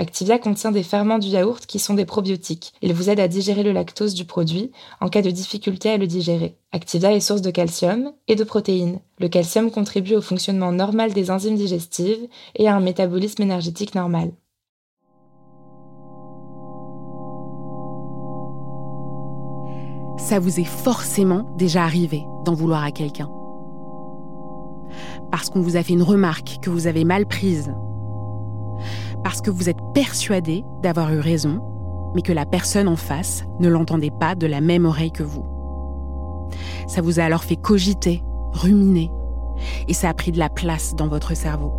[0.00, 2.72] Activia contient des ferments du yaourt qui sont des probiotiques.
[2.80, 4.70] Ils vous aident à digérer le lactose du produit
[5.02, 6.56] en cas de difficulté à le digérer.
[6.72, 9.00] Activia est source de calcium et de protéines.
[9.18, 12.26] Le calcium contribue au fonctionnement normal des enzymes digestives
[12.56, 14.32] et à un métabolisme énergétique normal.
[20.16, 23.28] Ça vous est forcément déjà arrivé d'en vouloir à quelqu'un.
[25.30, 27.70] Parce qu'on vous a fait une remarque que vous avez mal prise
[29.22, 31.62] parce que vous êtes persuadé d'avoir eu raison,
[32.14, 35.44] mais que la personne en face ne l'entendait pas de la même oreille que vous.
[36.86, 38.22] Ça vous a alors fait cogiter,
[38.52, 39.10] ruminer,
[39.88, 41.72] et ça a pris de la place dans votre cerveau.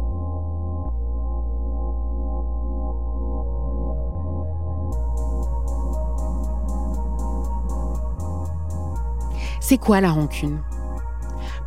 [9.60, 10.60] C'est quoi la rancune?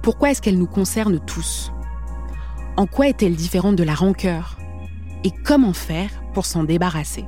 [0.02, 1.72] Pourquoi est-ce qu'elle nous concerne tous?
[2.76, 4.58] En quoi est-elle différente de la rancœur?
[5.24, 7.24] Et comment faire pour s'en débarrasser.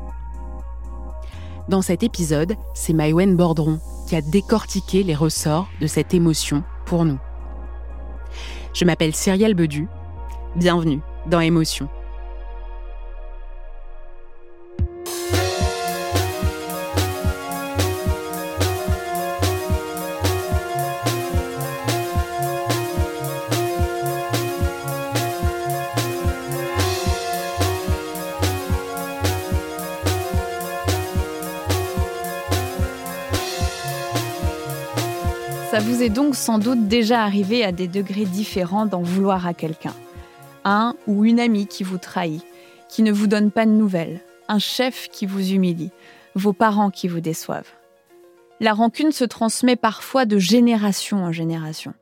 [1.68, 7.04] Dans cet épisode, c'est Maïwen Bordron qui a décortiqué les ressorts de cette émotion pour
[7.04, 7.18] nous.
[8.72, 9.88] Je m'appelle Cyrielle Bedu.
[10.54, 11.88] Bienvenue dans Émotion.
[35.86, 39.94] Vous est donc sans doute déjà arrivé à des degrés différents d'en vouloir à quelqu'un.
[40.64, 42.44] Un ou une amie qui vous trahit,
[42.88, 45.92] qui ne vous donne pas de nouvelles, un chef qui vous humilie,
[46.34, 47.70] vos parents qui vous déçoivent.
[48.58, 51.94] La rancune se transmet parfois de génération en génération.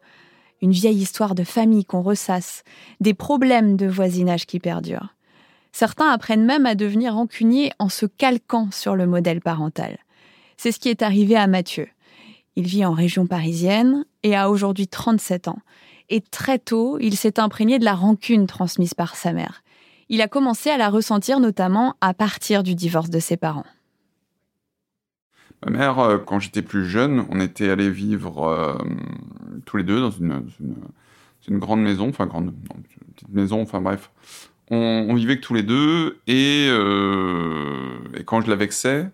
[0.62, 2.64] Une vieille histoire de famille qu'on ressasse,
[3.00, 5.14] des problèmes de voisinage qui perdurent.
[5.72, 9.98] Certains apprennent même à devenir rancuniers en se calquant sur le modèle parental.
[10.56, 11.88] C'est ce qui est arrivé à Mathieu.
[12.56, 15.58] Il vit en région parisienne et a aujourd'hui 37 ans.
[16.08, 19.62] Et très tôt, il s'est imprégné de la rancune transmise par sa mère.
[20.08, 23.64] Il a commencé à la ressentir notamment à partir du divorce de ses parents.
[25.64, 28.74] Ma mère, euh, quand j'étais plus jeune, on était allés vivre euh,
[29.64, 30.42] tous les deux dans une,
[31.58, 32.52] grande maison, enfin grande,
[33.14, 34.10] petite maison, enfin bref.
[34.70, 39.10] On, vivait que tous les deux et, euh, et quand je la vexais,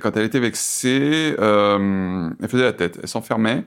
[0.00, 2.98] quand elle, était vexée, euh, elle faisait la tête.
[3.02, 3.64] Elle s'enfermait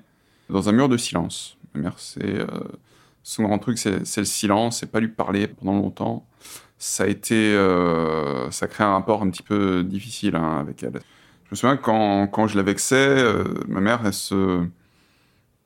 [0.50, 1.58] dans un mur de silence.
[1.74, 2.48] Ma mère, c'est euh,
[3.24, 6.26] son grand truc, c'est le silence, c'est pas lui parler pendant longtemps.
[6.80, 10.82] Ça a été, euh, ça a créé un rapport un petit peu difficile hein, avec
[10.82, 11.00] elle.
[11.46, 13.24] Je me souviens quand, quand je la vexais,
[13.68, 14.66] ma mère, elle se,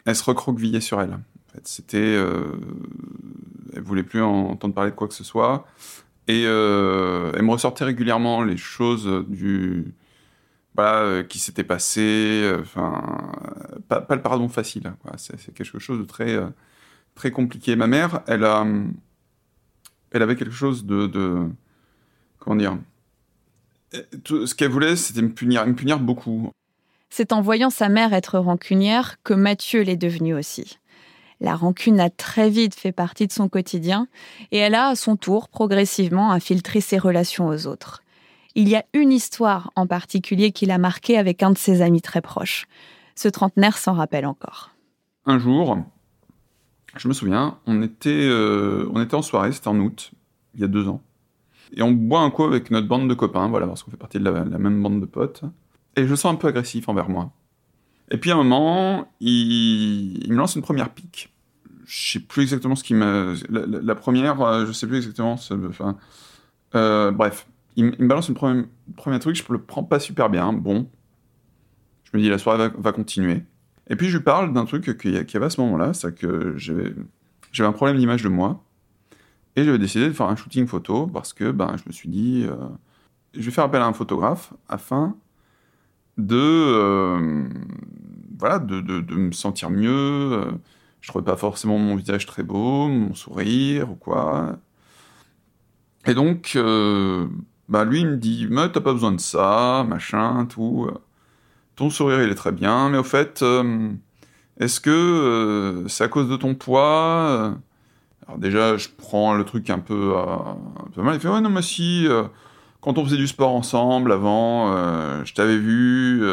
[0.06, 1.14] elle se recroquevillait sur elle.
[1.14, 2.16] En fait, c'était,
[3.74, 5.66] elle voulait plus entendre parler de quoi que ce soit.
[6.28, 9.94] Et elle me ressortait régulièrement les choses du,
[10.76, 12.02] voilà, euh, qui s'était passé.
[12.44, 13.32] Euh, enfin,
[13.88, 14.94] pas, le pardon facile.
[15.18, 16.48] C'est quelque chose de très, euh,
[17.16, 17.76] très compliqué.
[17.76, 18.66] Ma mère, elle a,
[20.12, 21.50] elle avait quelque chose de,
[22.40, 22.78] comment dire.
[23.94, 26.52] ce qu'elle voulait, c'était me punir, me punir beaucoup.
[27.10, 30.80] C'est en voyant sa mère être rancunière que Mathieu l'est devenu aussi.
[31.42, 34.08] La rancune a très vite fait partie de son quotidien
[34.52, 38.02] et elle a à son tour progressivement infiltré ses relations aux autres.
[38.58, 42.02] Il y a une histoire en particulier qui l'a marqué avec un de ses amis
[42.02, 42.68] très proches.
[43.14, 44.72] Ce trentenaire s'en rappelle encore.
[45.26, 45.78] Un jour,
[46.96, 50.12] je me souviens, on était, euh, on était en soirée, c'était en août,
[50.54, 51.02] il y a deux ans.
[51.74, 54.20] Et on boit un coup avec notre bande de copains, voilà, parce qu'on fait partie
[54.20, 55.42] de la, même bande de potes.
[55.98, 57.32] Et je sens un peu agressif envers moi.
[58.10, 61.34] Et puis à un moment, il, me lance une première pique.
[61.86, 63.36] Je sais plus exactement ce qu'il me...
[63.50, 65.34] La, première, euh, je sais plus exactement.
[65.34, 65.98] Enfin,
[66.76, 70.54] euh, bref, il, me balance une première, premier truc, je le prends pas super bien.
[70.54, 70.90] Bon,
[72.04, 73.44] je me dis la soirée va, continuer.
[73.88, 76.56] Et puis je lui parle d'un truc qu'il y, avait à ce moment-là, c'est que
[76.58, 76.94] j'avais
[77.60, 78.64] un problème d'image de moi.
[79.56, 82.46] Et j'avais décidé de faire un shooting photo parce que ben, je me suis dit,
[82.48, 82.56] euh,
[83.34, 85.16] je vais faire appel à un photographe afin
[86.18, 87.48] de, euh,
[88.38, 89.92] voilà, de, de, me sentir mieux.
[89.92, 90.52] Euh,
[91.02, 94.58] je trouvais pas forcément mon visage très beau, mon sourire ou quoi.
[96.06, 96.58] Et donc,
[97.70, 100.90] bah lui, il me dit, mais t'as pas besoin de ça, machin, tout.
[101.76, 103.44] Ton sourire, il est très bien, mais au fait,
[104.60, 107.58] est-ce que c'est à cause de ton poids
[108.28, 111.16] alors déjà, je prends le truc un peu, euh, un peu mal.
[111.16, 112.24] Il fait ouais non mais si, euh,
[112.82, 116.24] quand on faisait du sport ensemble avant, euh, je t'avais vu,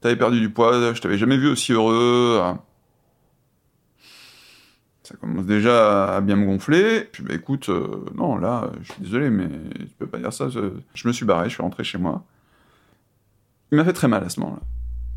[0.00, 2.40] t'avais perdu du poids, je t'avais jamais vu aussi heureux.
[5.08, 7.08] Ça commence déjà à bien me gonfler.
[7.10, 7.70] Puis bah écoute,
[8.14, 10.48] non là, je suis désolé, mais tu peux pas dire ça.
[10.50, 12.24] Je, me suis barré, je suis rentré chez moi.
[13.72, 14.60] Il m'a fait très mal à ce moment-là.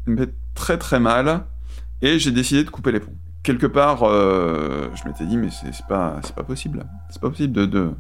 [0.08, 1.46] Il m'a fait très très mal,
[2.02, 5.86] et j'ai décidé de couper les ponts quelque part, euh, je m'étais dit, mais c'est
[5.88, 6.86] pas, pas possible.
[7.10, 7.94] C'est pas possible de, de,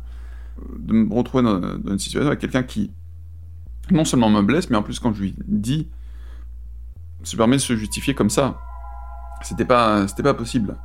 [0.90, 2.92] me retrouver dans, une situation avec quelqu'un qui,
[3.90, 5.88] non seulement me blesse, mais en plus, quand je lui dis,
[7.24, 8.60] se permet de se justifier comme ça.
[9.44, 10.76] C'était pas, pas possible.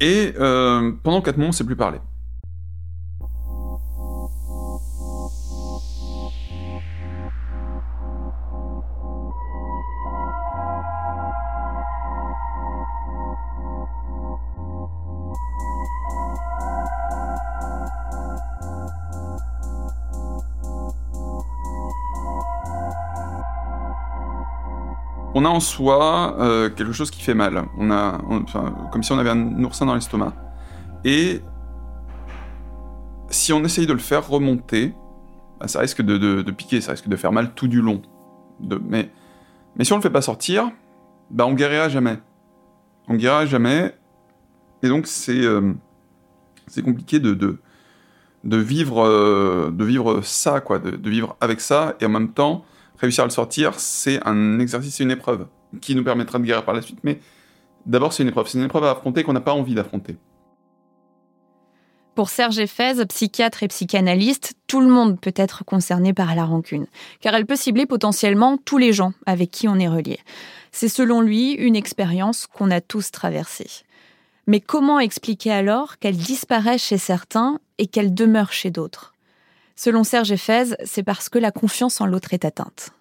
[0.00, 1.98] Et euh, pendant 4 mois, on s'est plus parlé.
[25.44, 27.64] On a en soi euh, quelque chose qui fait mal.
[27.78, 28.18] On a,
[28.90, 30.32] comme si on avait un oursin dans l'estomac.
[31.04, 31.42] Et
[33.28, 34.94] si on essaye de le faire remonter,
[35.60, 38.00] bah, ça risque de, piquer, ça risque de faire mal tout du long.
[38.88, 39.10] mais,
[39.76, 40.70] mais si on le fait pas sortir,
[41.30, 42.18] bah on guérira jamais.
[43.08, 43.94] On guérira jamais.
[44.82, 45.74] Et donc c'est euh,
[46.82, 52.10] compliqué de, de, vivre euh, de vivre ça quoi, de, vivre avec ça et en
[52.10, 52.64] même temps
[53.04, 55.46] réussir à le sortir, c'est un exercice, c'est une épreuve
[55.80, 56.98] qui nous permettra de guérir par la suite.
[57.02, 57.20] Mais
[57.86, 58.48] d'abord, c'est une épreuve.
[58.48, 60.16] C'est une épreuve à affronter qu'on n'a pas envie d'affronter.
[62.14, 66.86] Pour Serge Ephèse, psychiatre et psychanalyste, tout le monde peut être concerné par la rancune,
[67.20, 70.20] car elle peut cibler potentiellement tous les gens avec qui on est relié.
[70.70, 73.68] C'est selon lui une expérience qu'on a tous traversée.
[74.46, 79.13] Mais comment expliquer alors qu'elle disparaît chez certains et qu'elle demeure chez d'autres?
[79.76, 82.92] Selon Serge Ephèse, c'est parce que la confiance en l'autre est atteinte.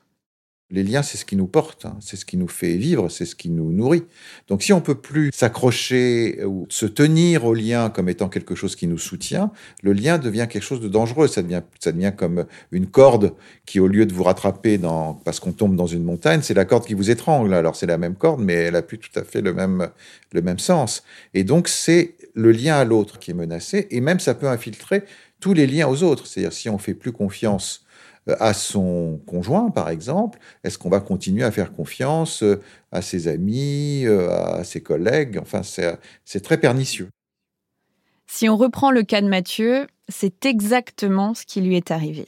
[0.71, 1.97] Les liens, c'est ce qui nous porte, hein.
[1.99, 4.05] c'est ce qui nous fait vivre, c'est ce qui nous nourrit.
[4.48, 8.75] Donc si on peut plus s'accrocher ou se tenir au lien comme étant quelque chose
[8.75, 9.51] qui nous soutient,
[9.83, 11.27] le lien devient quelque chose de dangereux.
[11.27, 13.33] Ça devient, ça devient comme une corde
[13.67, 14.79] qui, au lieu de vous rattraper
[15.24, 17.53] parce qu'on tombe dans une montagne, c'est la corde qui vous étrangle.
[17.53, 19.89] Alors c'est la même corde, mais elle a plus tout à fait le même,
[20.31, 21.03] le même sens.
[21.36, 25.03] Et donc c'est le lien à l'autre qui est menacé, et même ça peut infiltrer
[25.43, 26.25] tous les liens aux autres.
[26.25, 27.85] C'est-à-dire si on fait plus confiance
[28.29, 32.62] euh, à son conjoint, par exemple, est-ce qu'on va continuer à faire confiance euh,
[32.93, 35.38] à ses amis, euh, à ses collègues?
[35.41, 37.09] Enfin, c'est très pernicieux.
[38.25, 42.25] Si on reprend le cas de Mathieu, c'est exactement ce qui lui est arrivé.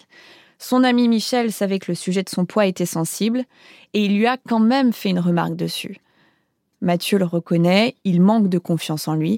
[0.59, 3.45] Son ami Michel savait que le sujet de son poids était sensible
[3.93, 5.99] et il lui a quand même fait une remarque dessus.
[6.81, 9.37] Mathieu le reconnaît, il manque de confiance en lui,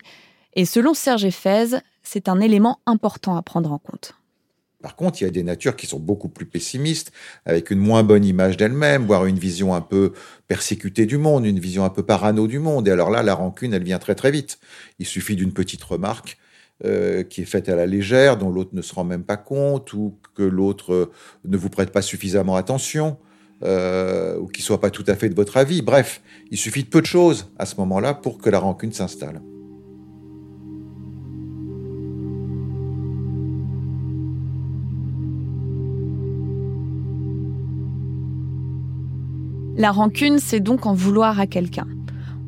[0.55, 4.15] et selon Serge Ephèse, c'est un élément important à prendre en compte.
[4.81, 7.11] Par contre, il y a des natures qui sont beaucoup plus pessimistes,
[7.45, 10.13] avec une moins bonne image d'elle-même, voire une vision un peu
[10.47, 12.87] persécutée du monde, une vision un peu parano du monde.
[12.87, 14.59] Et alors là, la rancune, elle vient très très vite.
[14.99, 16.37] Il suffit d'une petite remarque
[16.85, 19.91] euh, qui est faite à la légère, dont l'autre ne se rend même pas compte,
[19.93, 21.11] ou que l'autre euh,
[21.43, 23.17] ne vous prête pas suffisamment attention,
[23.63, 25.81] euh, ou qu'il soit pas tout à fait de votre avis.
[25.81, 26.21] Bref,
[26.51, 29.41] il suffit de peu de choses à ce moment-là pour que la rancune s'installe.
[39.77, 41.85] La rancune, c'est donc en vouloir à quelqu'un.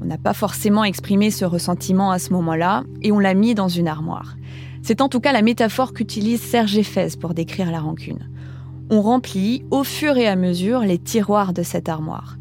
[0.02, 3.68] On n'a pas forcément exprimé ce ressentiment à ce moment-là et on l'a mis dans
[3.68, 4.36] une armoire.
[4.82, 8.28] C'est en tout cas la métaphore qu'utilise Serge Éphèse pour décrire la rancune.
[8.90, 12.38] On remplit au fur et à mesure les tiroirs de cette armoire.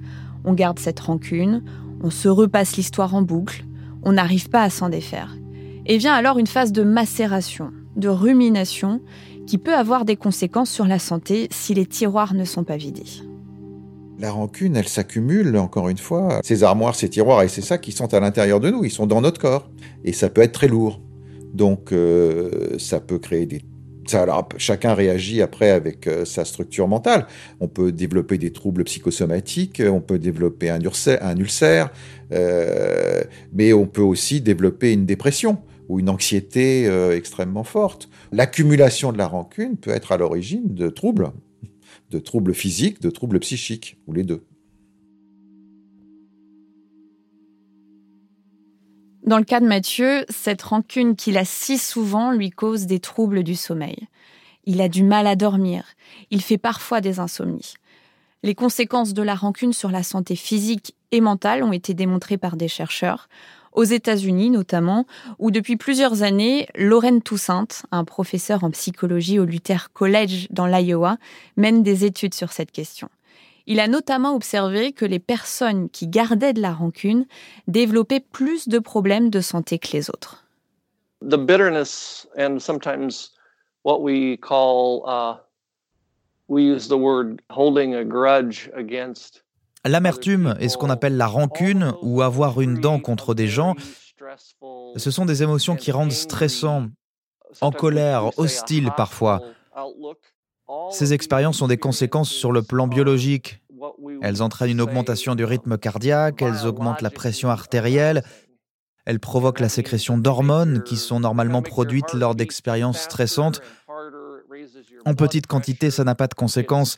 [0.47, 1.63] On garde cette rancune,
[2.03, 3.67] on se repasse l'histoire en boucle,
[4.05, 5.37] on n'arrive pas à s'en défaire.
[5.85, 9.03] Et vient alors une phase de macération, de rumination,
[9.47, 13.28] qui peut avoir des conséquences sur la santé si les tiroirs ne sont pas vidés.
[14.21, 16.41] La rancune, elle s'accumule, encore une fois.
[16.43, 19.07] Ces armoires, ces tiroirs, et c'est ça qui sont à l'intérieur de nous, ils sont
[19.07, 19.71] dans notre corps.
[20.05, 21.01] Et ça peut être très lourd.
[21.55, 23.63] Donc, euh, ça peut créer des...
[24.57, 27.29] chacun réagit après avec euh, sa structure mentale.
[27.61, 31.91] On peut développer des troubles psychosomatiques, on peut développer un ulcère, un ulcère
[32.33, 33.23] euh,
[33.53, 35.59] mais on peut aussi développer une dépression
[35.89, 36.85] ou une anxiété
[37.15, 38.11] extrêmement forte.
[38.31, 41.31] L'accumulation de la rancune peut être à l'origine de troubles
[42.11, 44.45] de troubles physiques, de troubles psychiques, ou les deux.
[49.29, 53.43] Dans le cas de Mathieu, cette rancune qu'il a si souvent lui cause des troubles
[53.43, 54.09] du sommeil.
[54.65, 55.85] Il a du mal à dormir,
[56.31, 57.75] il fait parfois des insomnies.
[58.43, 62.57] Les conséquences de la rancune sur la santé physique et mentale ont été démontrées par
[62.57, 63.29] des chercheurs
[63.73, 65.07] aux États-Unis notamment,
[65.39, 71.19] où depuis plusieurs années, Lorraine Toussaint, un professeur en psychologie au Luther College dans l'Iowa,
[71.57, 73.09] mène des études sur cette question.
[73.67, 77.27] Il a notamment observé que les personnes qui gardaient de la rancune
[77.67, 80.45] développaient plus de problèmes de santé que les autres.
[81.21, 83.33] The bitterness and sometimes
[83.85, 85.37] what we call uh,
[86.49, 89.43] we use the word holding a grudge against
[89.89, 93.75] L'amertume et ce qu'on appelle la rancune ou avoir une dent contre des gens,
[94.97, 96.89] ce sont des émotions qui rendent stressant,
[97.63, 99.41] en colère, hostile parfois.
[100.91, 103.63] Ces expériences ont des conséquences sur le plan biologique.
[104.21, 108.23] Elles entraînent une augmentation du rythme cardiaque, elles augmentent la pression artérielle,
[109.07, 113.63] elles provoquent la sécrétion d'hormones qui sont normalement produites lors d'expériences stressantes
[115.05, 116.97] en petite quantité, ça n'a pas de conséquences.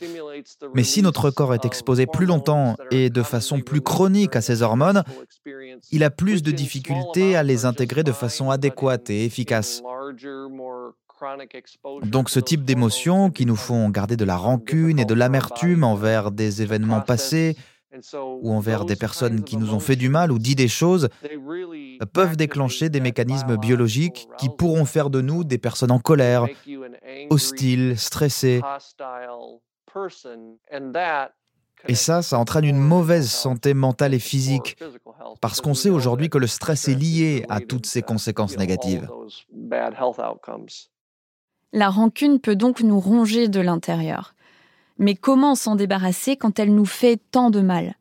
[0.73, 4.61] Mais si notre corps est exposé plus longtemps et de façon plus chronique à ces
[4.61, 5.03] hormones,
[5.91, 9.81] il a plus de difficultés à les intégrer de façon adéquate et efficace.
[12.03, 16.31] Donc ce type d'émotions qui nous font garder de la rancune et de l'amertume envers
[16.31, 17.55] des événements passés,
[18.41, 21.09] ou envers des personnes qui nous ont fait du mal ou dit des choses
[22.13, 26.47] peuvent déclencher des mécanismes biologiques qui pourront faire de nous des personnes en colère,
[27.29, 28.61] hostiles, stressées.
[31.87, 34.77] Et ça, ça entraîne une mauvaise santé mentale et physique,
[35.41, 39.09] parce qu'on sait aujourd'hui que le stress est lié à toutes ces conséquences négatives.
[41.73, 44.35] La rancune peut donc nous ronger de l'intérieur.
[45.01, 47.95] Mais comment s'en débarrasser quand elle nous fait tant de mal?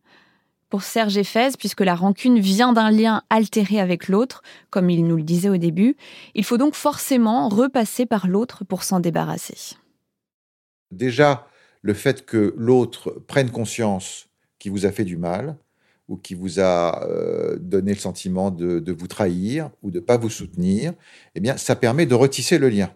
[0.68, 5.16] Pour Serge Éphèse, puisque la rancune vient d'un lien altéré avec l'autre, comme il nous
[5.16, 5.96] le disait au début,
[6.34, 9.76] il faut donc forcément repasser par l'autre pour s'en débarrasser.
[10.90, 11.48] Déjà,
[11.80, 14.28] le fait que l'autre prenne conscience
[14.58, 15.56] qu'il vous a fait du mal,
[16.06, 20.18] ou qui vous a euh, donné le sentiment de, vous trahir ou de ne pas
[20.18, 20.92] vous soutenir,
[21.34, 22.92] eh bien, ça permet de retisser le lien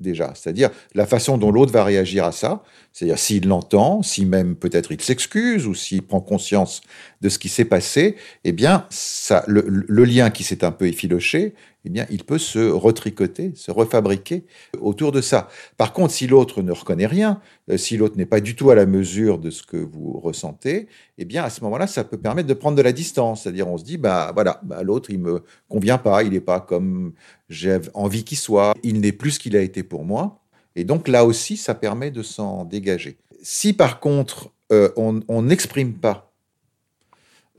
[0.00, 0.32] déjà.
[0.34, 4.92] C'est-à-dire la façon dont l'autre va réagir à ça, c'est-à-dire s'il l'entend, si même peut-être
[4.92, 6.80] il s'excuse ou s'il prend conscience
[7.20, 10.86] de ce qui s'est passé, eh bien, ça, le, le lien qui s'est un peu
[10.86, 14.44] effiloché, eh bien, il peut se retricoter, se refabriquer
[14.80, 15.48] autour de ça.
[15.76, 18.74] Par contre, si l'autre ne reconnaît rien, euh, si l'autre n'est pas du tout à
[18.74, 20.88] la mesure de ce que vous ressentez,
[21.18, 23.42] eh bien, à ce moment-là, ça peut permettre de prendre de la distance.
[23.42, 26.60] C'est-à-dire, on se dit, bah voilà, bah, l'autre, il me convient pas, il n'est pas
[26.60, 27.12] comme
[27.48, 30.40] j'ai envie qu'il soit, il n'est plus ce qu'il a été pour moi.
[30.76, 33.18] Et donc, là aussi, ça permet de s'en dégager.
[33.42, 36.33] Si par contre, euh, on n'exprime pas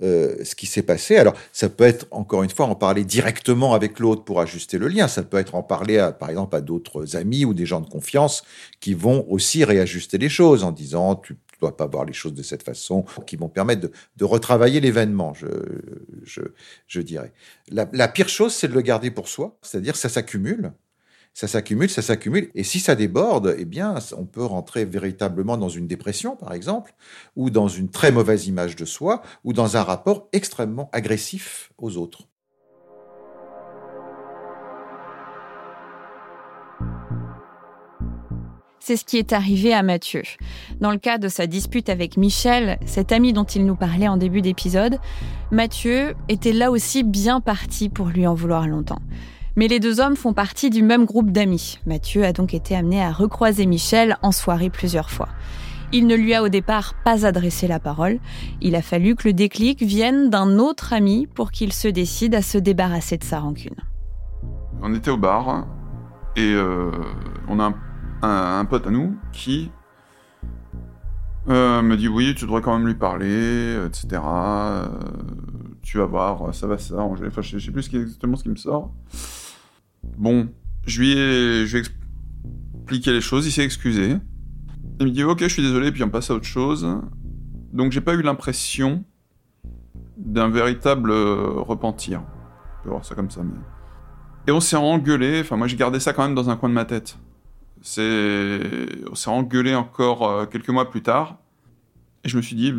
[0.01, 1.17] euh, ce qui s'est passé.
[1.17, 4.87] Alors, ça peut être, encore une fois, en parler directement avec l'autre pour ajuster le
[4.87, 5.07] lien.
[5.07, 8.43] Ça peut être en parler, par exemple, à d'autres amis ou des gens de confiance
[8.79, 12.33] qui vont aussi réajuster les choses en disant, tu ne dois pas voir les choses
[12.33, 15.47] de cette façon, qui vont permettre de, retravailler l'événement, je,
[16.87, 17.31] je, dirais.
[17.69, 20.73] La, la pire chose, c'est de le garder pour soi, c'est-à-dire ça s'accumule
[21.35, 22.49] ça s'accumule, ça s'accumule.
[22.55, 26.95] Et si ça déborde, eh bien, on peut rentrer véritablement dans une dépression, par exemple,
[27.35, 31.97] ou dans une très mauvaise image de soi, ou dans un rapport extrêmement agressif aux
[31.97, 32.29] autres.
[38.79, 40.21] C'est ce qui est arrivé à Mathieu.
[40.79, 44.15] Dans le cas de sa dispute avec Michel, cet ami dont il nous parlait en
[44.15, 44.99] début d'épisode,
[45.51, 49.01] Mathieu était là aussi bien parti pour lui en vouloir longtemps.
[49.57, 51.79] Mais les deux hommes font partie du même groupe d'amis.
[51.85, 55.29] Mathieu a donc été amené à recroiser Michel en soirée plusieurs fois.
[55.93, 58.19] Il ne lui a au départ pas adressé la parole.
[58.59, 62.41] Il a fallu que le déclic vienne d'un autre ami pour qu'il se décide à
[62.41, 63.75] se débarrasser de sa rancune.
[64.81, 65.65] On était au bar
[66.35, 66.91] et euh,
[67.47, 67.73] on a
[68.23, 69.71] un, pote à nous qui
[71.47, 74.21] euh, me dit oui, tu devrais quand même lui parler, etc.
[74.25, 74.85] Euh,
[75.81, 76.97] tu vas voir, ça va ça.
[76.99, 78.91] Enfin, je sais plus exactement ce qui me sort.
[80.17, 80.49] Bon,
[80.85, 81.87] je lui ai, je lui ai
[82.79, 84.17] expliqué les choses, il s'est excusé.
[84.99, 86.87] Il me dit ok, je suis désolé, puis on passe à autre chose.
[87.73, 89.03] Donc j'ai pas eu l'impression
[90.17, 92.23] d'un véritable euh, repentir.
[92.77, 93.59] Je peux voir ça comme ça, mais.
[94.47, 96.73] Et on s'est engueulé, enfin moi j'ai gardé ça quand même dans un coin de
[96.73, 97.17] ma tête.
[97.81, 98.61] C'est...
[99.11, 101.39] On s'est engueulé encore euh, quelques mois plus tard.
[102.23, 102.73] Et je me suis dit,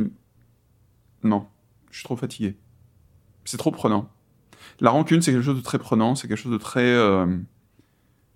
[1.23, 1.47] non,
[1.91, 2.57] je suis trop fatigué.
[3.45, 4.09] C'est trop prenant.
[4.81, 7.27] La rancune, c'est quelque chose de très prenant, c'est quelque chose de très euh,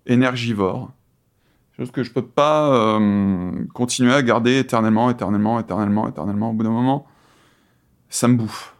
[0.05, 0.91] énergivore.
[1.77, 6.49] Chose que je peux pas euh, continuer à garder éternellement, éternellement, éternellement, éternellement.
[6.49, 7.07] Au bout d'un moment,
[8.09, 8.75] ça me bouffe.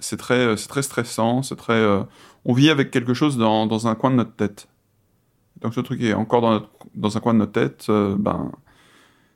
[0.00, 1.74] C'est très, c'est très stressant, c'est très.
[1.74, 2.02] Euh,
[2.44, 4.68] on vit avec quelque chose dans, dans, un coin de notre tête.
[5.60, 6.62] Donc ce truc est encore dans,
[6.94, 8.52] dans un coin de notre tête, ben,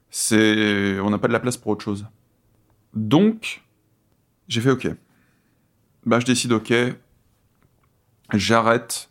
[0.08, 2.06] c'est, on n'a pas de la place pour autre chose.
[2.94, 3.62] Donc,
[4.46, 4.88] j'ai fait OK
[6.04, 6.72] bah, je décide, ok,
[8.32, 9.10] j'arrête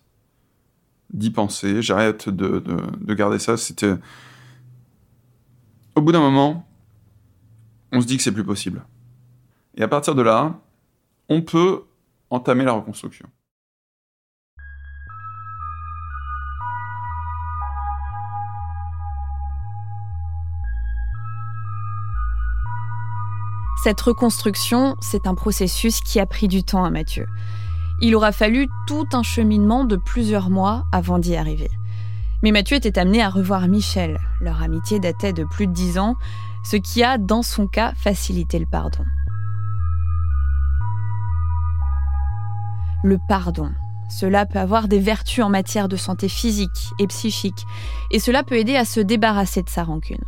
[1.14, 3.58] d'y penser, j'arrête de, de, garder ça.
[3.58, 3.96] C'était.
[5.96, 6.68] Au bout d'un moment,
[7.92, 8.84] on se dit que c'est plus possible.
[9.76, 10.60] Et à partir de là,
[11.30, 11.84] on peut
[12.30, 13.28] entamer la reconstruction.
[23.84, 27.26] Cette reconstruction, c'est un processus qui a pris du temps à Mathieu.
[28.00, 31.72] Il aura fallu tout un cheminement de plusieurs mois avant d'y arriver.
[32.44, 34.20] Mais Mathieu était amené à revoir Michel.
[34.40, 36.16] Leur amitié datait de plus de dix ans,
[36.64, 39.04] ce qui a, dans son cas, facilité le pardon.
[43.04, 43.72] Le pardon.
[44.12, 47.66] Cela peut avoir des vertus en matière de santé physique et psychique,
[48.12, 50.24] et cela peut aider à se débarrasser de sa rancune.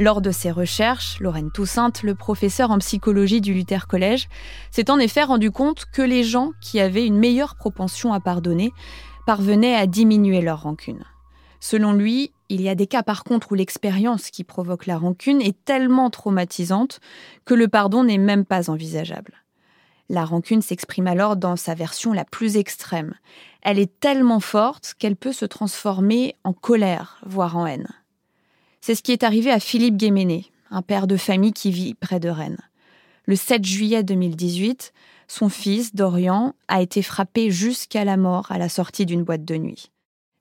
[0.00, 4.28] Lors de ses recherches, Lorraine Toussaint, le professeur en psychologie du Luther College,
[4.70, 8.70] s'est en effet rendu compte que les gens qui avaient une meilleure propension à pardonner
[9.26, 11.04] parvenaient à diminuer leur rancune.
[11.58, 15.42] Selon lui, il y a des cas par contre où l'expérience qui provoque la rancune
[15.42, 17.00] est tellement traumatisante
[17.44, 19.34] que le pardon n'est même pas envisageable.
[20.08, 23.14] La rancune s'exprime alors dans sa version la plus extrême.
[23.62, 27.88] Elle est tellement forte qu'elle peut se transformer en colère, voire en haine.
[28.80, 32.20] C'est ce qui est arrivé à Philippe Guéméné, un père de famille qui vit près
[32.20, 32.60] de Rennes.
[33.26, 34.92] Le 7 juillet 2018,
[35.26, 39.56] son fils, Dorian, a été frappé jusqu'à la mort à la sortie d'une boîte de
[39.56, 39.90] nuit.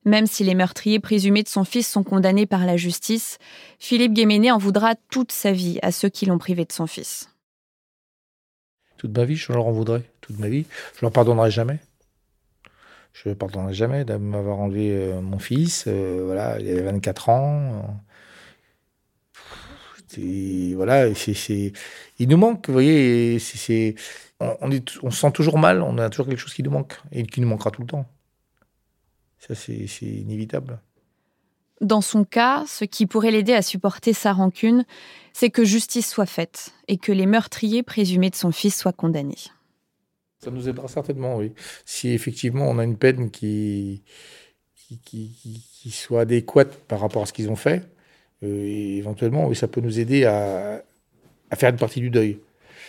[0.05, 3.39] Même si les meurtriers présumés de son fils sont condamnés par la justice,
[3.77, 7.29] Philippe Guéméné en voudra toute sa vie à ceux qui l'ont privé de son fils.
[8.97, 10.03] Toute ma vie, je leur en voudrais.
[10.21, 10.65] Toute ma vie.
[10.95, 11.79] Je leur pardonnerai jamais.
[13.11, 15.83] Je ne pardonnerai jamais de m'avoir enlevé euh, mon fils.
[15.87, 18.01] Euh, voilà, il avait 24 ans
[20.75, 21.73] voilà, c'est,
[22.19, 23.95] il nous manque, vous voyez, c'est,
[24.39, 26.99] on, est, on se sent toujours mal, on a toujours quelque chose qui nous manque
[27.11, 28.05] et qui nous manquera tout le temps.
[29.39, 30.79] Ça, c'est, inévitable.
[31.79, 34.85] Dans son cas, ce qui pourrait l'aider à supporter sa rancune,
[35.33, 39.37] c'est que justice soit faite et que les meurtriers présumés de son fils soient condamnés.
[40.39, 41.53] Ça nous aidera certainement, oui.
[41.85, 44.03] Si effectivement on a une peine qui,
[44.75, 47.83] qui, qui, qui soit adéquate par rapport à ce qu'ils ont fait,
[48.41, 50.83] et éventuellement, ça peut nous aider à,
[51.55, 52.39] faire une partie du deuil.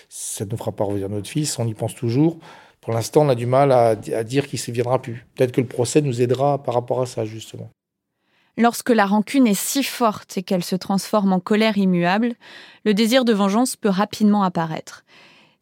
[0.08, 2.38] Ça ne nous fera pas revenir notre fils, on y pense toujours.
[2.80, 5.26] Pour l'instant, on a du mal à, dire qu'il ne viendra plus.
[5.34, 7.70] Peut-être que le procès nous aidera par rapport à ça, justement.
[8.56, 12.34] Lorsque la rancune est si forte et qu'elle se transforme en colère immuable,
[12.84, 15.04] le désir de vengeance peut rapidement apparaître.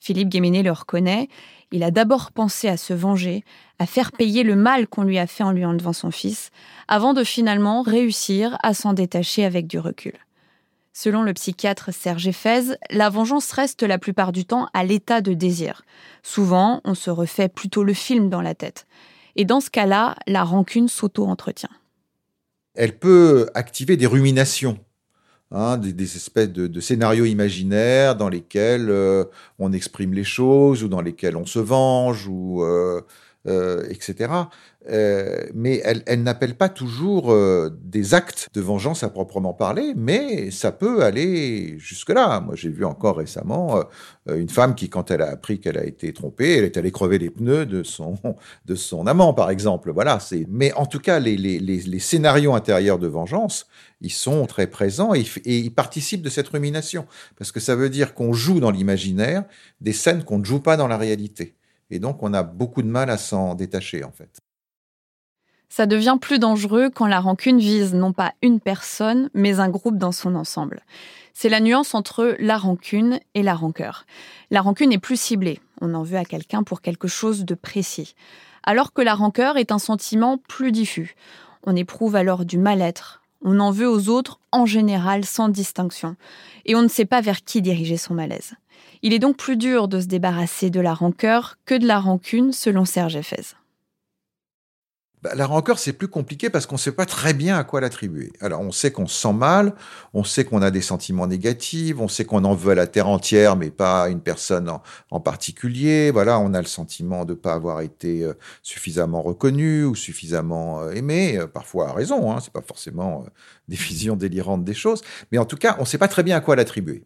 [0.00, 1.28] Philippe Guéméné le reconnaît,
[1.72, 3.44] il a d'abord pensé à se venger,
[3.78, 6.50] à faire payer le mal qu'on lui a fait en lui enlevant son fils,
[6.88, 10.14] avant de finalement réussir à s'en détacher avec du recul.
[10.92, 15.34] Selon le psychiatre Serge Effez, la vengeance reste la plupart du temps à l'état de
[15.34, 15.82] désir.
[16.22, 18.86] Souvent, on se refait plutôt le film dans la tête.
[19.34, 21.68] Et dans ce cas-là, la rancune s'auto-entretient.
[22.74, 24.78] Elle peut activer des ruminations.
[25.52, 29.24] Hein, des, espèces de, scénarios imaginaires dans lesquels euh,
[29.60, 33.00] on exprime les choses ou dans lesquels on se venge ou euh,
[33.46, 34.32] euh, etc.
[34.88, 39.92] Euh, mais elle, elle n'appelle pas toujours euh, des actes de vengeance à proprement parler,
[39.96, 42.40] mais ça peut aller jusque-là.
[42.40, 43.84] Moi, j'ai vu encore récemment
[44.26, 47.18] une femme qui, quand elle a appris qu'elle a été trompée, elle est allée crever
[47.18, 48.16] les pneus de son,
[48.64, 49.92] de son amant, par exemple.
[49.92, 50.18] Voilà.
[50.48, 53.66] Mais en tout cas, les, les, les, les scénarios intérieurs de vengeance,
[54.00, 57.06] ils sont très présents et, et, ils participent de cette rumination.
[57.38, 59.44] Parce que ça veut dire qu'on joue dans l'imaginaire
[59.80, 61.55] des scènes qu'on ne joue pas dans la réalité.
[61.90, 64.38] Et donc, on a beaucoup de mal à s'en détacher, en fait.
[65.68, 69.98] Ça devient plus dangereux quand la rancune vise non pas une personne, mais un groupe
[69.98, 70.82] dans son ensemble.
[71.34, 74.06] C'est la nuance entre la rancune et la rancœur.
[74.50, 75.60] La rancune est plus ciblée.
[75.82, 78.14] On en veut à quelqu'un pour quelque chose de précis.
[78.62, 81.14] Alors que la rancœur est un sentiment plus diffus.
[81.64, 83.22] On éprouve alors du mal-être.
[83.42, 86.16] On en veut aux autres en général sans distinction.
[86.64, 88.54] Et on ne sait pas vers qui diriger son malaise.
[89.02, 92.52] Il est donc plus dur de se débarrasser de la rancœur que de la rancune,
[92.52, 93.54] selon Serge Effez.
[95.22, 97.80] Bah, la rancœur, c'est plus compliqué parce qu'on ne sait pas très bien à quoi
[97.80, 98.32] l'attribuer.
[98.40, 99.74] Alors, on sait qu'on se sent mal,
[100.14, 103.08] on sait qu'on a des sentiments négatifs, on sait qu'on en veut à la terre
[103.08, 104.70] entière, mais pas à une personne
[105.10, 106.10] en, particulier.
[106.12, 110.82] Voilà, on a le sentiment de ne pas avoir été euh, suffisamment reconnu ou suffisamment
[110.82, 112.30] euh, aimé, euh, parfois à raison.
[112.30, 113.24] Hein, c'est pas forcément
[113.68, 116.36] des visions délirantes des choses, mais en tout cas, on ne sait pas très bien
[116.36, 117.04] à quoi l'attribuer.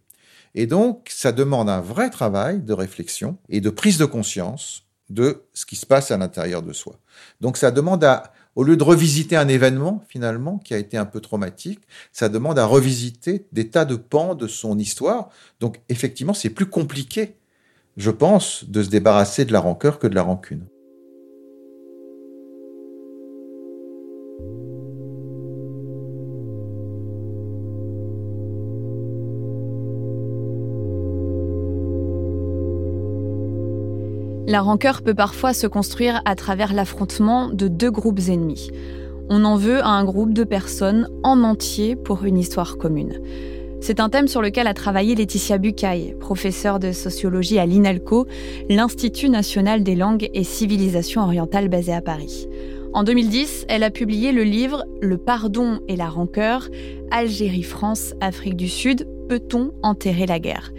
[0.54, 5.42] Et donc, ça demande un vrai travail de réflexion et de prise de conscience de
[5.54, 6.98] ce qui se passe à l'intérieur de soi.
[7.40, 11.04] Donc, ça demande à, au lieu de revisiter un événement, finalement, qui a été un
[11.04, 11.80] peu traumatique,
[12.12, 15.30] ça demande à revisiter des tas de pans de son histoire.
[15.58, 17.36] Donc, effectivement, c'est plus compliqué,
[17.96, 20.64] je pense, de se débarrasser de la rancœur que de la rancune.
[34.50, 38.72] La rancœur peut parfois se construire à travers l'affrontement de deux groupes ennemis.
[39.28, 43.20] On en veut à un groupe de personnes en entier pour une histoire commune.
[43.80, 48.26] C'est un thème sur lequel a travaillé Laetitia Bucaille, professeure de sociologie à l'INALCO,
[48.68, 52.48] l'Institut national des langues et civilisations orientales basé à Paris.
[52.92, 56.68] En 2010, elle a publié le livre Le pardon et la rancœur,
[57.12, 60.72] Algérie, France, Afrique du Sud, peut-on enterrer la guerre?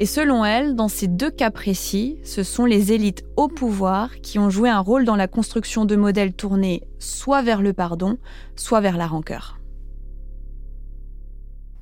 [0.00, 4.38] Et selon elle, dans ces deux cas précis, ce sont les élites au pouvoir qui
[4.38, 8.18] ont joué un rôle dans la construction de modèles tournés soit vers le pardon,
[8.54, 9.58] soit vers la rancœur.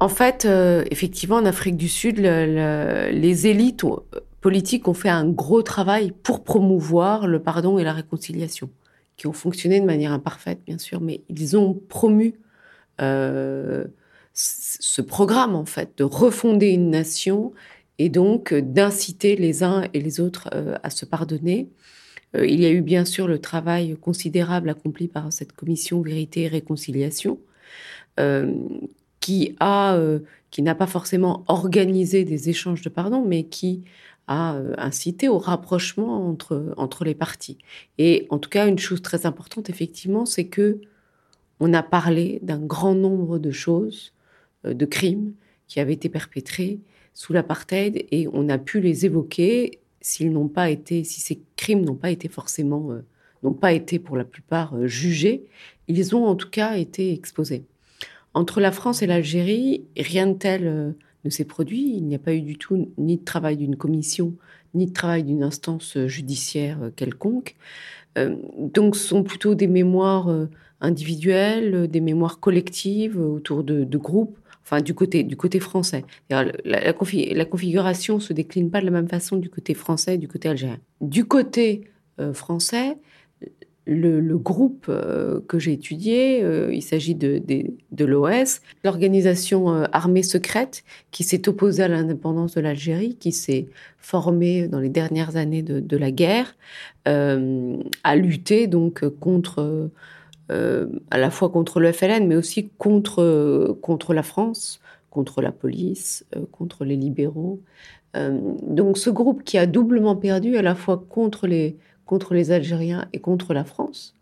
[0.01, 3.85] En fait, euh, effectivement, en Afrique du Sud, les élites
[4.41, 8.71] politiques ont fait un gros travail pour promouvoir le pardon et la réconciliation,
[9.17, 12.35] qui ont fonctionné de manière imparfaite, bien sûr, mais ils ont promu
[13.01, 13.85] euh,
[14.35, 17.53] ce programme, en fait, de refonder une nation
[17.99, 21.69] et donc euh, d'inciter les uns et les autres euh, à se pardonner.
[22.37, 26.43] Euh, il y a eu bien sûr le travail considérable accompli par cette commission Vérité
[26.43, 27.39] et Réconciliation,
[29.21, 33.85] qui n'a pas forcément organisé des échanges de pardon, mais qui
[34.27, 37.59] a incité au rapprochement entre, entre les parties.
[37.99, 40.81] Et en tout cas, une chose très importante, effectivement, c'est que
[41.61, 44.15] on a parlé d'un grand nombre de choses,
[44.65, 45.35] de crimes
[45.69, 46.81] qui avaient été perpétrés
[47.17, 51.83] sous l'apartheid et on a pu les évoquer s'ils n'ont pas été, si ces crimes
[51.83, 53.01] n'ont pas été forcément, euh,
[53.43, 55.47] n'ont pas été pour la plupart euh, jugés,
[55.89, 57.65] ils ont en tout cas été exposés.
[58.35, 60.91] Entre la France et l'Algérie, rien de tel euh,
[61.25, 61.97] ne s'est produit.
[61.97, 64.35] Il n'y a pas eu du tout ni de travail d'une commission,
[64.75, 67.57] ni de travail d'une instance judiciaire quelconque.
[68.15, 70.31] donc, ce sont plutôt des mémoires
[70.81, 76.05] individuelles, des mémoires collectives autour de, de groupes enfin du côté du côté français.
[76.29, 76.93] La, la,
[77.45, 80.79] configuration se décline pas de la même façon du côté français et du côté algérien.
[81.01, 81.85] Du côté
[82.19, 82.97] euh, français,
[83.87, 87.41] le, groupe euh, que j'ai étudié, euh, il s'agit de,
[87.93, 94.67] de, l'OS, l'organisation armée secrète qui s'est opposée à l'indépendance de l'Algérie, qui s'est formée
[94.67, 96.57] dans les dernières années de, de la guerre,
[97.05, 99.91] a lutté donc contre
[100.51, 104.81] euh, à la fois contre le FLN, mais aussi contre, contre la France,
[105.11, 107.61] contre la police, euh, contre les libéraux.
[108.17, 112.53] Euh, donc ce groupe qui a doublement perdu à la fois contre les, contre les
[112.53, 114.15] Algériens et contre la France,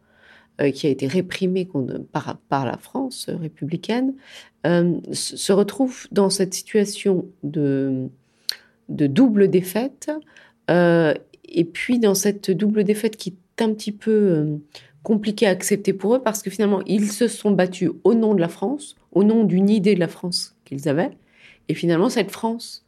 [0.72, 1.68] qui a été réprimé
[2.12, 4.14] par, par la France républicaine,
[4.64, 8.08] se retrouve dans cette situation de,
[8.88, 10.12] de double défaite,
[10.68, 14.60] et puis dans cette double défaite qui est un petit peu
[15.05, 18.40] compliqué à accepter pour eux parce que finalement, ils se sont battus au nom de
[18.40, 21.11] la France, au nom d'une idée de la France qu'ils avaient.
[21.69, 22.85] Et finalement, cette France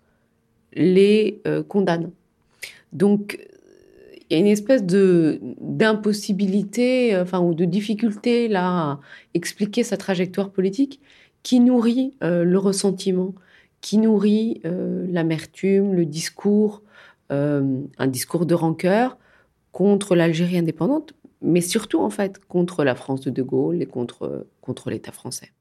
[0.72, 2.10] les euh, condamne.
[2.92, 3.38] Donc,
[4.28, 9.00] il y a une espèce de d'impossibilité, enfin ou de difficulté là à
[9.34, 11.00] expliquer sa trajectoire politique
[11.44, 13.34] qui nourrit le ressentiment,
[13.80, 16.82] qui nourrit l'amertume, le discours,
[17.30, 19.16] un discours de rancœur
[19.70, 24.46] contre l'Algérie indépendante, mais surtout en fait contre la France de De Gaulle et contre,
[24.86, 25.52] l'État français.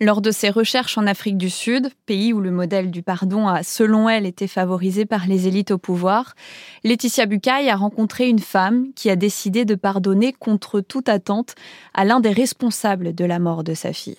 [0.00, 3.62] Lors de ses recherches en Afrique du Sud, pays où le modèle du pardon a,
[3.62, 6.34] selon elle, été favorisé par les élites au pouvoir,
[6.82, 11.54] Laetitia Bucaille a rencontré une femme qui a décidé de pardonner contre toute attente
[11.94, 14.18] à l'un des responsables de la mort de sa fille.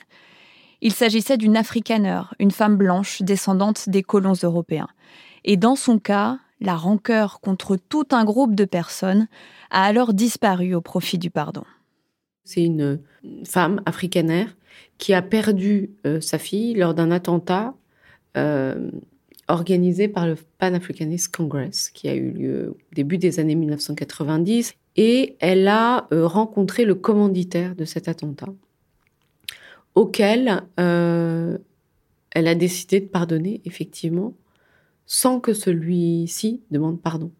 [0.80, 4.90] Il s'agissait d'une africaneur, une femme blanche descendante des colons européens.
[5.44, 9.28] Et dans son cas, la rancœur contre tout un groupe de personnes
[9.70, 11.64] a alors disparu au profit du pardon.
[12.46, 13.00] C'est une
[13.46, 14.56] femme africanaire
[14.98, 17.74] qui a perdu euh, sa fille lors d'un attentat
[18.38, 18.92] euh,
[19.48, 24.74] organisé par le Pan-Africanist Congress, qui a eu lieu au début des années 1990.
[24.96, 28.54] Et elle a euh, rencontré le commanditaire de cet attentat,
[29.96, 34.34] auquel elle a décidé de pardonner, effectivement,
[35.06, 37.32] sans que celui-ci demande pardon.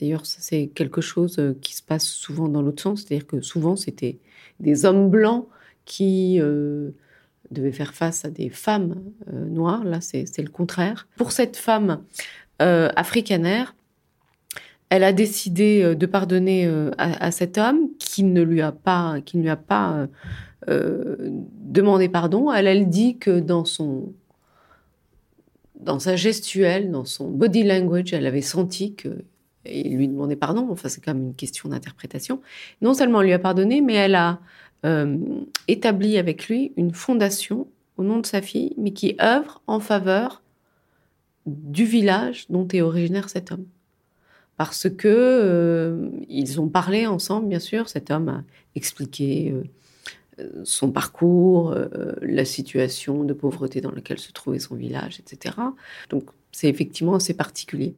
[0.00, 3.76] D'ailleurs, c'est quelque chose euh, qui se passe souvent dans l'autre sens, c'est-à-dire que souvent
[3.76, 4.18] c'était
[4.60, 5.46] des hommes blancs
[5.86, 6.90] qui euh,
[7.50, 9.02] devaient faire face à des femmes
[9.32, 9.84] euh, noires.
[9.84, 11.08] Là, c'est le contraire.
[11.16, 12.02] Pour cette femme
[12.58, 13.74] africanaire,
[14.88, 19.42] elle a décidé de pardonner à, cet homme qui ne lui a pas, qui ne
[19.42, 20.08] lui a pas
[20.66, 22.50] demandé pardon.
[22.50, 24.14] Elle, elle dit que dans son
[25.80, 29.24] dans sa gestuelle, dans son body language, elle avait senti que
[29.68, 30.68] il lui demandait pardon.
[30.70, 32.40] Enfin, c'est quand même une question d'interprétation.
[32.82, 34.40] Non seulement elle lui a pardonné, mais elle a
[34.84, 35.18] euh,
[35.68, 40.42] établi avec lui une fondation au nom de sa fille, mais qui œuvre en faveur
[41.46, 43.66] du village dont est originaire cet homme.
[44.56, 47.88] Parce que euh, ils ont parlé ensemble, bien sûr.
[47.88, 49.64] Cet homme a expliqué euh,
[50.64, 55.54] son parcours, euh, la situation de pauvreté dans laquelle se trouvait son village, etc.
[56.10, 57.96] Donc c'est effectivement assez particulier.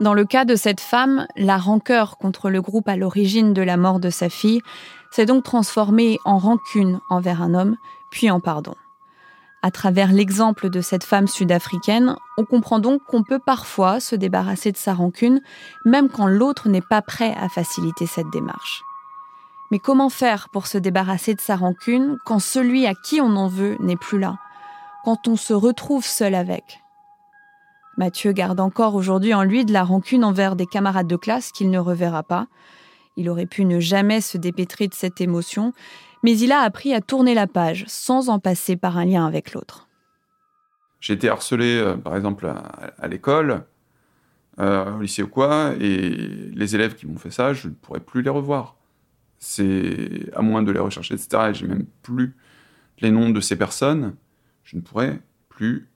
[0.00, 3.76] Dans le cas de cette femme, la rancœur contre le groupe à l'origine de la
[3.76, 4.60] mort de sa fille
[5.10, 7.76] s'est donc transformée en rancune envers un homme,
[8.12, 8.74] puis en pardon.
[9.60, 14.70] À travers l'exemple de cette femme sud-africaine, on comprend donc qu'on peut parfois se débarrasser
[14.70, 15.40] de sa rancune,
[15.84, 18.84] même quand l'autre n'est pas prêt à faciliter cette démarche.
[19.70, 23.48] Mais comment faire pour se débarrasser de sa rancune quand celui à qui on en
[23.48, 24.38] veut n'est plus là,
[25.04, 26.80] quand on se retrouve seul avec?
[27.98, 31.70] Mathieu garde encore aujourd'hui en lui de la rancune envers des camarades de classe qu'il
[31.70, 32.46] ne reverra pas.
[33.16, 35.72] Il aurait pu ne jamais se dépêtrer de cette émotion,
[36.22, 39.52] mais il a appris à tourner la page sans en passer par un lien avec
[39.52, 39.88] l'autre.
[41.00, 43.64] J'ai été harcelé, euh, par exemple, à, l'école,
[44.60, 48.00] euh, au lycée ou quoi, et les élèves qui m'ont fait ça, je ne pourrais
[48.00, 48.77] plus les revoir
[49.38, 51.50] c'est à moins de les rechercher, etc.
[51.50, 52.34] Et j'ai même plus
[53.00, 54.14] les noms de ces personnes,
[54.64, 55.88] je ne pourrais plus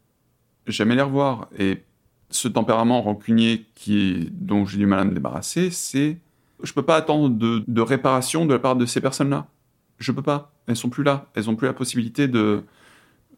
[0.66, 1.48] jamais les revoir.
[1.58, 1.82] Et
[2.30, 6.18] ce tempérament rancunier qui dont j'ai du mal à me débarrasser, c'est
[6.62, 9.48] je peux pas attendre de, réparation de la part de ces personnes-là.
[9.98, 10.52] Je peux pas.
[10.68, 11.28] Elles sont plus là.
[11.34, 12.62] Elles ont plus la possibilité de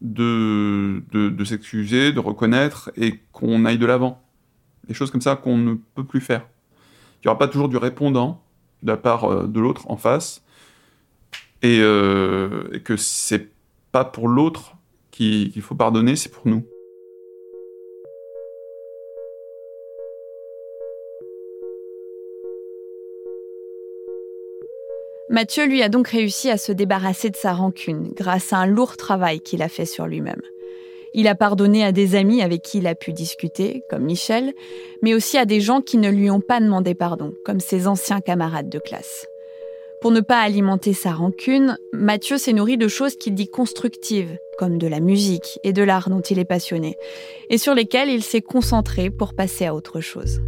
[0.01, 4.21] de, de s'excuser, de reconnaître et qu'on aille de l'avant.
[4.87, 6.45] Des choses comme ça qu'on ne peut plus faire.
[7.15, 8.43] Il n'y aura pas toujours du répondant,
[8.85, 10.43] de la part euh, de l'autre en face,
[11.61, 13.49] et, euh, et que c'est
[13.91, 14.75] pas pour l'autre
[15.11, 16.63] qu'il faut pardonner, c'est pour nous.
[25.29, 28.95] Mathieu lui a donc réussi à se débarrasser de sa rancune grâce à un lourd
[28.95, 30.41] travail qu'il a fait sur lui-même.
[31.17, 34.53] Il a pardonné à des amis avec qui il a pu discuter, comme Michel,
[35.01, 38.19] mais aussi à des gens qui ne lui ont pas demandé pardon, comme ses anciens
[38.19, 39.25] camarades de classe.
[40.01, 44.77] Pour ne pas alimenter sa rancune, Mathieu s'est nourri de choses qu'il dit constructives, comme
[44.77, 46.97] de la musique et de l'art dont il est passionné,
[47.49, 50.41] et sur lesquelles il s'est concentré pour passer à autre chose.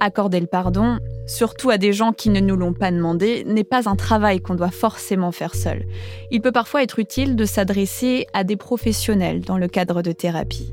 [0.00, 3.88] Accorder le pardon, surtout à des gens qui ne nous l'ont pas demandé, n'est pas
[3.88, 5.84] un travail qu'on doit forcément faire seul.
[6.30, 10.72] Il peut parfois être utile de s'adresser à des professionnels dans le cadre de thérapie.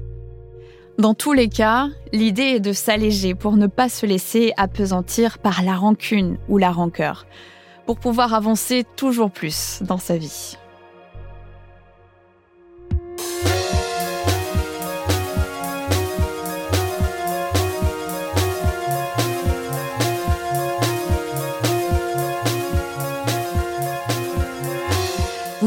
[0.98, 5.62] Dans tous les cas, l'idée est de s'alléger pour ne pas se laisser apesantir par
[5.62, 7.28] la rancune ou la rancœur,
[7.86, 10.58] pour pouvoir avancer toujours plus dans sa vie.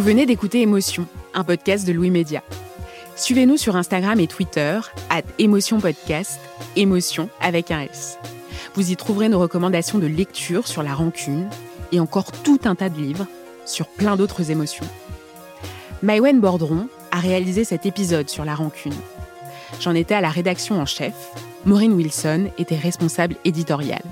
[0.01, 2.43] Vous venez d'écouter Émotion, un podcast de Louis Média.
[3.17, 6.41] Suivez-nous sur Instagram et Twitter, at Émotion Podcast,
[6.75, 8.19] émotion avec un S.
[8.75, 11.51] Vous y trouverez nos recommandations de lecture sur la rancune
[11.93, 13.27] et encore tout un tas de livres
[13.67, 14.87] sur plein d'autres émotions.
[16.03, 18.97] Maïwen Bordron a réalisé cet épisode sur la rancune.
[19.81, 21.13] J'en étais à la rédaction en chef.
[21.67, 24.07] Maureen Wilson était responsable éditoriale.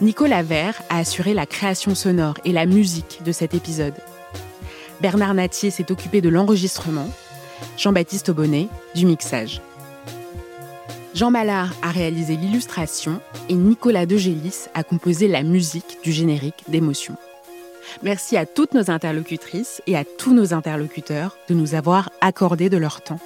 [0.00, 3.92] Nicolas Vert a assuré la création sonore et la musique de cet épisode.
[5.00, 7.08] Bernard Natier s'est occupé de l'enregistrement
[7.78, 9.62] Jean-Baptiste Aubonnet du mixage.
[11.14, 17.16] Jean Mallard a réalisé l'illustration et Nicolas Degélis a composé la musique du générique d'émotion.
[18.02, 22.76] Merci à toutes nos interlocutrices et à tous nos interlocuteurs de nous avoir accordé de
[22.76, 23.18] leur temps.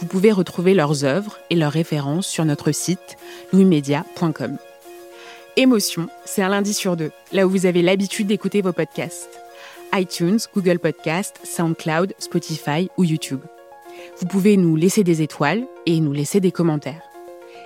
[0.00, 3.16] Vous pouvez retrouver leurs œuvres et leurs références sur notre site
[3.52, 4.58] louismedia.com.
[5.56, 9.39] Émotion, c'est un lundi sur deux, là où vous avez l'habitude d'écouter vos podcasts
[9.92, 13.42] iTunes, Google Podcast, SoundCloud, Spotify ou YouTube.
[14.18, 17.02] Vous pouvez nous laisser des étoiles et nous laisser des commentaires.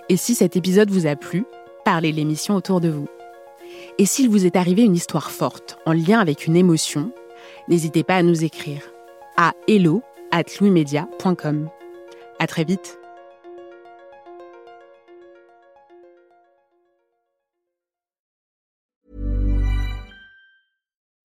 [0.09, 1.45] Et si cet épisode vous a plu,
[1.85, 3.09] parlez l'émission autour de vous.
[3.99, 7.13] Et s'il vous est arrivé une histoire forte en lien avec une émotion,
[7.69, 8.83] n'hésitez pas à nous écrire
[9.37, 11.69] à hello at louismedia.com.
[12.39, 12.99] À très vite.